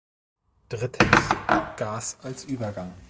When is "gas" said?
1.77-2.17